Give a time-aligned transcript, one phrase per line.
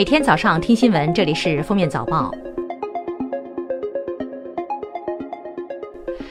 [0.00, 2.32] 每天早上听新闻，这里是《封面早报》。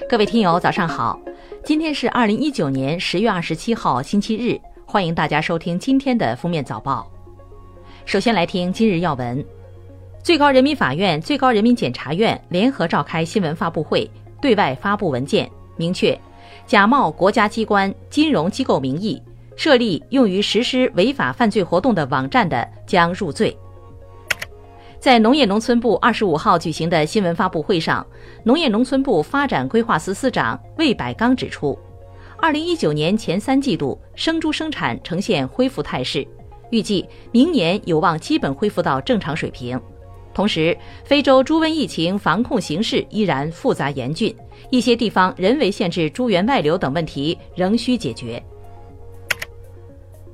[0.09, 1.19] 各位听友，早上好！
[1.63, 4.59] 今天是二零一九年十月二十七号，星期日。
[4.87, 7.07] 欢迎大家收听今天的《封面早报》。
[8.07, 9.45] 首先来听今日要闻：
[10.23, 14.09] 最高人民法院、最高人民检察院联合召开新闻发布会，
[14.41, 15.47] 对外发布文件，
[15.77, 16.19] 明确
[16.65, 19.21] 假冒国家机关、金融机构名义。
[19.55, 23.53] 设立用于实施违法犯罪活动的网站的，将入罪。
[24.99, 28.05] 在农业农村部二十五号举行的新闻发布会上，
[28.43, 31.77] 农业农村部发展规划司司长魏百刚指出，
[32.37, 36.27] 二零一九年前三季度生猪生产呈现恢复态势，
[36.69, 39.79] 预计明年有望基本恢复到正常水平。
[40.33, 44.35] 同时，非洲猪瘟疫情防控形势依然复杂严峻，
[44.69, 48.41] 一些地方人为限制猪源外流等问题仍需解决。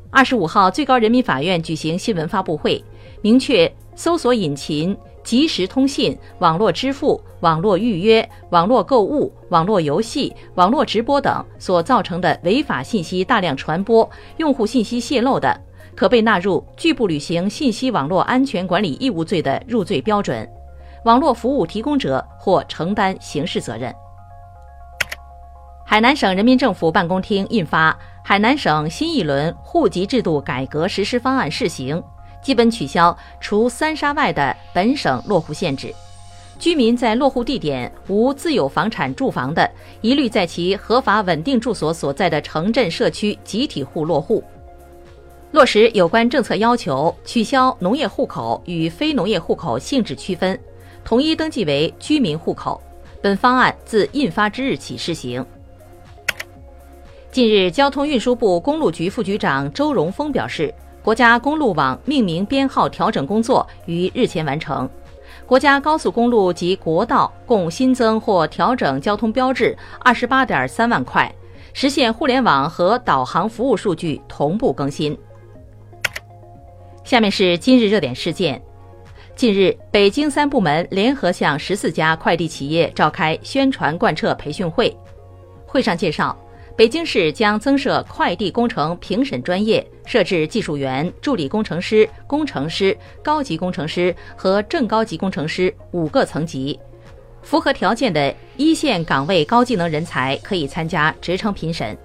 [0.09, 2.84] 二十五号，最高人民法院举行新闻发布会，
[3.22, 15.59] 明确搜索引擎、即时通信、网络支付、网络预约、网络购物、网络游戏、网络直播等所造成的违法信息大量传播、用户信息泄露的，
[15.95, 20.48] 可被纳入拒不履行信息网络安全管理义务罪的入罪标准，
[21.05, 23.94] 网络服务提供者或承担刑事责任。
[25.86, 27.98] 海南省人民政府办公厅印发。
[28.27, 32.02] 海南省新一轮户籍制度改革实施方案试行，
[32.46, 35.92] 基本取消除三沙外的本省落户限制。
[36.60, 39.68] 居民在落户地点无自有房产住房的，
[40.02, 44.44] 一律在其合法稳定住所所在的城镇社区集体户落户。
[45.50, 50.58] 落实有关政策要求，取消农业户口与非农业户口性质区分，
[51.04, 52.80] 统一登记为居民户口。
[53.23, 55.44] 本方案自印发之日起施行。
[57.32, 60.73] 近日，交通运输部公路局副局长周荣峰表示，
[61.06, 64.89] 国家公路网命名编号调整工作于日前完成，
[65.45, 71.32] 国家高速公路及国道共新增或调整交通标志二十八点三万块，
[71.73, 75.16] 实现互联网和导航服务数据同步更新。
[77.04, 78.60] 下面是今日热点事件：
[79.36, 84.98] 近日，北京三部门联合向十四家快递企业召开宣传贯彻培训会，
[85.67, 86.36] 会上介绍。
[86.77, 96.77] 北京市将增设快递工程评审专业，设置技术员、助理工程师、工程师、高级工程师和正高级工程师五个层级。
[97.41, 101.97] 符合条件的一线岗位高技能人才可以参加职称评审。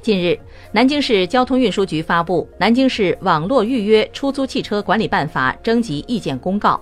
[0.00, 0.38] 近日，
[0.72, 6.80] 南京市交通运输局发布《南京市网络预约出租汽车管理办法》征集意见公告，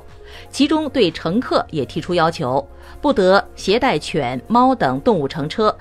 [0.49, 2.65] 其中对乘客也提出要求，
[3.01, 5.77] 不得携带犬、猫等动物乘车。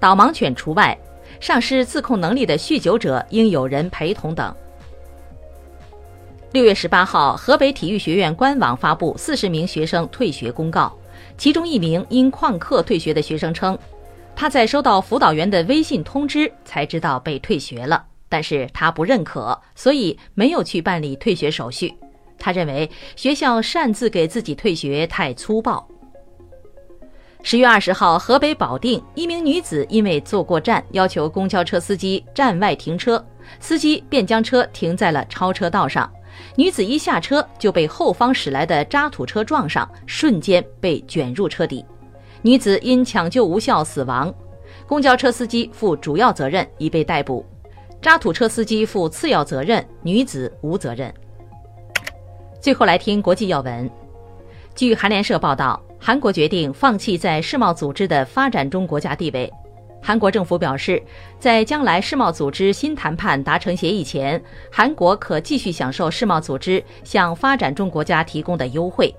[0.00, 0.98] 导盲犬除外，
[1.40, 4.52] 丧失自控能力的酗酒者应有人陪同等。
[6.52, 10.92] 六月十八号，河北体育学院官网发布四十名学生退学公告，
[11.36, 13.78] 其中一名因旷课退学的学生称，
[14.34, 21.94] 他在收到辅导员的微信通知才知道被退学了，但是他不认可，所以没有去办理退学手续。
[22.38, 25.86] 他认为学校擅自给自己退学太粗暴。
[27.42, 33.24] 十月二十号，河北保定一名女子因为坐过站，要求公交车司机站外停车，
[33.58, 36.10] 司机便将车停在了超车道上。
[36.54, 41.84] 女子一下车就被后方驶来的渣土车撞上，瞬间被卷入车底。
[42.42, 44.32] 女子因抢救无效死亡，
[44.86, 47.44] 公交车司机负主要责任，已被逮捕；
[48.00, 51.12] 渣土车司机负次要责任，女子无责任。
[52.60, 53.90] 最后来听国际要闻，
[54.74, 55.82] 据韩联社报道。
[56.02, 59.52] 韩国决定放弃在世贸组织的发展中国家地位。
[60.02, 61.00] 韩国政府表示，
[61.38, 69.14] 在将来世贸组织新谈判达成协议前，韩国可继续享受世贸组织向发展中国家提供的优惠。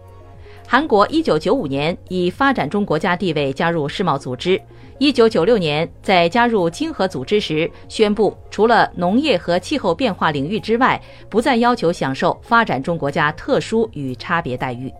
[0.68, 4.60] 韩国1995年以发展中国家地位加入世贸组织
[5.00, 11.00] ，1996年在加入经合组织时宣布，除了农业和气候变化领域之外，
[11.30, 14.92] 不再要求享受发展中国家特殊与差别待遇。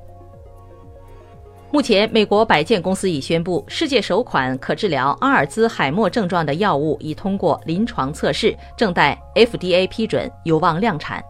[1.74, 11.24] 目前，美国百健公司已宣布，世界首款可治疗阿尔兹海默症状的药物已通过临床测试，正待 FDA 批准，有望量产。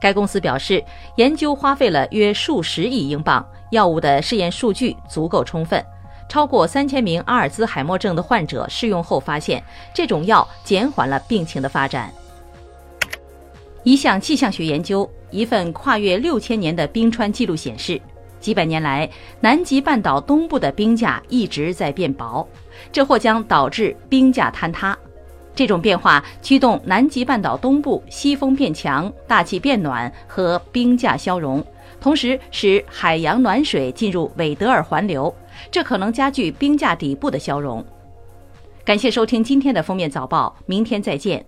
[0.00, 0.82] 该公司表示，
[1.16, 5.84] 研究花费了约数十亿英镑，药物的试验数据足够充分。
[6.26, 9.62] 超过三千名阿尔兹海默症的患者试用后发现，
[9.92, 12.10] 这种药减缓了病情的发展。
[13.82, 18.00] 一项气象学研究，一份跨越六千年的冰川记录显示。
[18.42, 19.08] 几百年来，
[19.40, 22.46] 南极半岛东部的冰架一直在变薄，
[22.90, 24.98] 这或将导致冰架坍塌。
[25.54, 31.64] 这种变化驱动南极半岛东部西风变强、大气变暖和冰架消融，
[32.00, 35.32] 同时使海洋暖水进入韦德尔环流，
[35.70, 37.84] 这可能加剧冰架底部的消融。
[38.84, 41.44] 感谢收听今天的封面早报，明天再见。